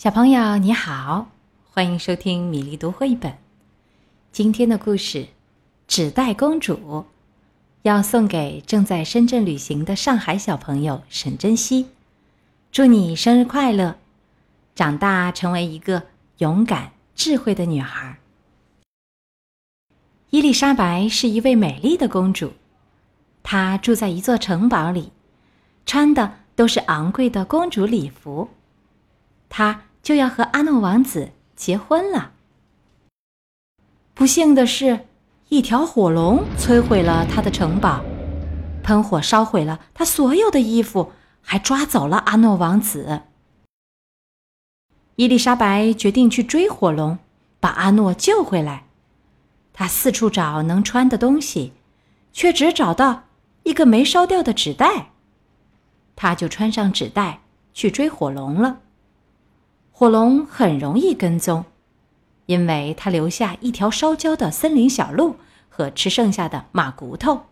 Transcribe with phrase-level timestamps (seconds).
[0.00, 1.28] 小朋友你好，
[1.70, 3.36] 欢迎收听米粒读绘本。
[4.32, 5.18] 今天的故事
[5.86, 6.74] 《纸袋公主》
[7.82, 11.88] 要送给正在深圳旅行的上海小朋友沈珍惜，
[12.72, 13.98] 祝你生日快乐，
[14.74, 16.04] 长大成为一个
[16.38, 18.18] 勇敢、智慧的女孩。
[20.30, 22.54] 伊丽莎白是一位美丽的公主，
[23.42, 25.12] 她住在一座城堡里，
[25.84, 28.48] 穿的都是昂贵的公主礼服。
[29.50, 29.82] 她。
[30.02, 32.32] 就要和阿诺王子结婚了。
[34.14, 35.06] 不幸的是，
[35.48, 38.04] 一条火龙摧毁了他的城堡，
[38.82, 43.22] 喷火烧毁了他所有的衣服，还抓走了阿诺王子。
[45.16, 47.18] 伊丽莎白决定去追火龙，
[47.58, 48.84] 把阿诺救回来。
[49.72, 51.72] 她四处找能穿的东西，
[52.32, 53.24] 却只找到
[53.62, 55.12] 一个没烧掉的纸袋。
[56.16, 57.40] 她就穿上纸袋
[57.72, 58.80] 去追火龙了。
[60.00, 61.66] 火龙很容易跟踪，
[62.46, 65.36] 因为它留下一条烧焦的森林小路
[65.68, 67.42] 和吃剩下的马骨头。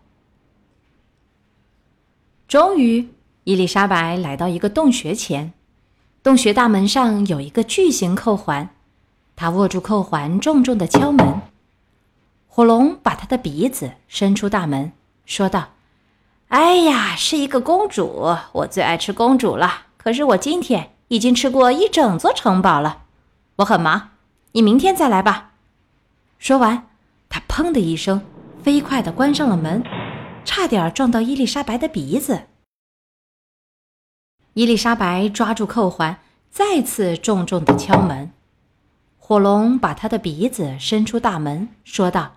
[2.47, 3.07] 终于，
[3.43, 5.53] 伊丽莎白来到一个洞穴前，
[6.23, 8.67] 洞穴大门上有一个巨型扣环，
[9.35, 11.39] 她握住扣环，重重的敲门。
[12.47, 14.91] 火龙把他的鼻子伸出大门，
[15.23, 15.73] 说道
[16.49, 19.85] ：“哎呀，是一个公主，我最爱吃公主了。
[19.97, 23.03] 可是我今天……”已经吃过一整座城堡了，
[23.57, 24.11] 我很忙，
[24.51, 25.51] 你明天再来吧。
[26.37, 26.87] 说完，
[27.27, 28.21] 他砰的一声，
[28.63, 29.83] 飞快地关上了门，
[30.45, 32.43] 差点撞到伊丽莎白的鼻子。
[34.53, 36.19] 伊丽莎白抓住扣环，
[36.51, 38.31] 再次重重地敲门。
[39.17, 42.33] 火龙把他的鼻子伸出大门，说道：“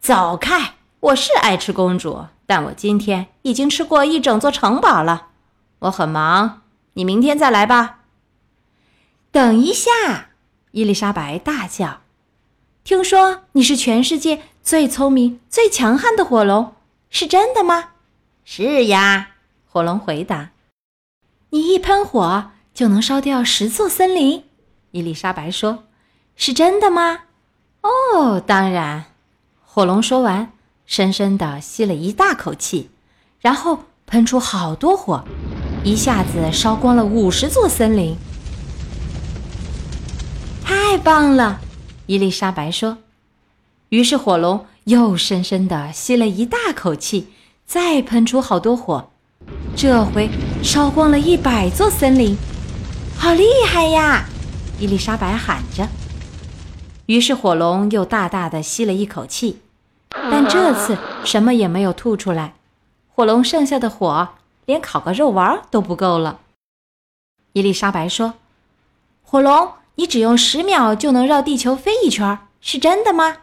[0.00, 0.76] 走开！
[1.00, 5.28] 我是爱吃公主，但我今天已经吃过一整座城堡了，
[5.80, 6.62] 我很忙，
[6.94, 7.96] 你明天再来吧。”
[9.30, 9.90] 等一下！
[10.70, 12.00] 伊丽莎白大叫
[12.84, 16.74] ：“听说你是全世界最聪明、最强悍的火龙，
[17.10, 17.90] 是真的吗
[18.44, 19.30] ？”“是呀。”
[19.70, 20.50] 火龙回答。
[21.50, 24.44] “你一喷火就能烧掉十座森林。”
[24.92, 25.84] 伊丽莎白说。
[26.34, 27.24] “是真的吗
[27.82, 29.04] ？”“哦，当然。”
[29.62, 30.52] 火龙说完，
[30.86, 32.90] 深深地吸了一大口气，
[33.40, 35.24] 然后喷出好多火，
[35.84, 38.16] 一下子烧光了五十座森林。
[41.08, 41.58] 太棒了，
[42.04, 42.98] 伊丽莎白说。
[43.88, 47.28] 于是火龙又深深地吸了一大口气，
[47.64, 49.08] 再喷出好多火，
[49.74, 50.28] 这回
[50.62, 52.36] 烧光了一百座森林，
[53.16, 54.26] 好厉害呀！
[54.78, 55.88] 伊丽莎白喊着。
[57.06, 59.62] 于是火龙又大大的吸了一口气，
[60.10, 62.52] 但这次什么也没有吐出来。
[63.14, 64.28] 火龙剩下的火
[64.66, 66.40] 连烤个肉丸都不够了。
[67.54, 68.34] 伊丽莎白说
[69.24, 73.38] ：“火龙。”你只用十秒就能绕地球飞一圈，是真的吗？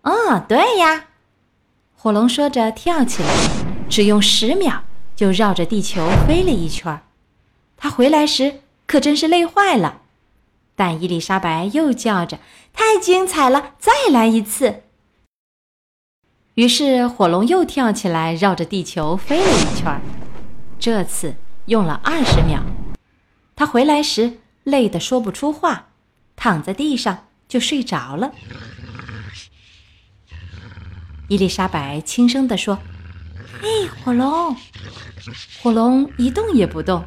[0.00, 1.08] 嗯，对呀。
[1.94, 3.28] 火龙说着跳起来，
[3.86, 4.82] 只用十秒
[5.14, 7.02] 就绕着地球飞了一圈。
[7.76, 10.00] 他回来时可真是累坏了。
[10.74, 12.38] 但伊丽莎白又叫着
[12.72, 14.84] ：“太精彩了，再来一次！”
[16.56, 20.00] 于是火龙又跳起来，绕着地球飞了一圈。
[20.80, 21.34] 这次
[21.66, 22.62] 用了二十秒。
[23.54, 24.38] 他回来时。
[24.64, 25.88] 累得说不出话，
[26.36, 28.32] 躺在地上就睡着了。
[31.28, 32.78] 伊丽莎白轻声地说
[33.60, 34.56] ：“嘿，火龙！”
[35.62, 37.04] 火龙一动也不动。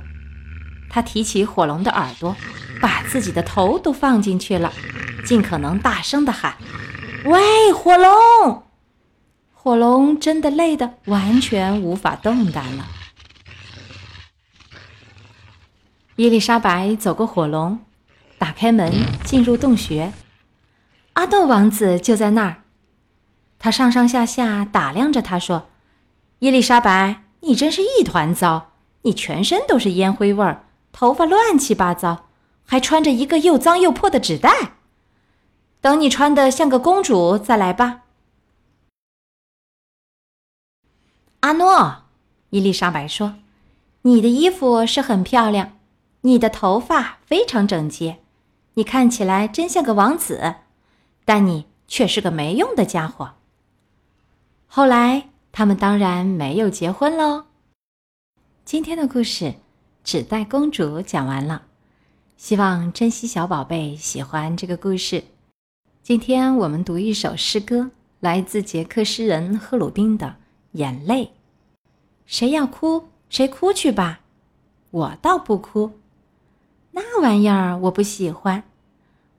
[0.89, 2.35] 他提起火龙的耳朵，
[2.81, 4.71] 把自己的头都放进去了，
[5.25, 6.55] 尽可能大声地喊
[7.25, 8.63] ：“喂，火龙！”
[9.53, 12.88] 火龙真的累得完全无法动弹了。
[16.17, 17.77] 伊丽莎白走过火龙，
[18.37, 18.89] 打开门
[19.25, 20.13] 进入洞穴。
[21.11, 22.63] 阿豆王子就在那儿，
[23.59, 25.67] 他上上下下打量着她，说
[26.39, 28.71] ：“伊丽莎白，你真是一团糟！
[29.01, 32.27] 你全身都是烟灰味儿，头发乱七八糟，
[32.65, 34.75] 还穿着一个又脏又破的纸袋。
[35.81, 38.03] 等你穿的像个公主再来吧。”
[41.41, 42.03] 阿诺，
[42.51, 43.35] 伊丽莎白说
[44.03, 45.73] ：“你的衣服是很漂亮。”
[46.25, 48.18] 你的头发非常整洁，
[48.74, 50.56] 你看起来真像个王子，
[51.24, 53.33] 但你却是个没用的家伙。
[54.66, 57.45] 后来，他们当然没有结婚喽。
[58.63, 59.45] 今天的故事
[60.04, 61.68] 《纸袋公主》讲完了，
[62.38, 65.25] 希望珍惜小宝贝喜欢这个故事。
[66.01, 70.25] 今天我们读一首诗歌，来自捷克诗人赫鲁宾的
[70.71, 71.25] 《眼泪》。
[72.25, 74.21] 谁要哭，谁哭去吧，
[74.89, 76.00] 我倒不哭。
[76.95, 78.63] 那玩意儿我不喜欢。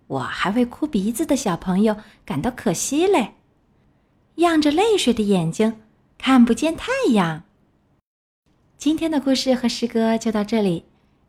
[0.08, 3.32] 我还为哭鼻子的小朋友感到可惜嘞，
[4.36, 5.80] 漾着泪水的眼睛
[6.18, 7.42] 看不见太阳。
[8.76, 10.84] 今天的故事和诗歌就到这里，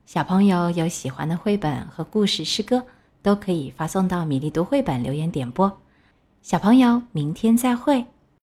[0.06, 2.86] 小朋友有喜欢的绘本和故事诗歌，
[3.22, 5.80] 都可以发送到米粒读绘本留言点播。
[6.42, 8.06] 小朋友，明天再会。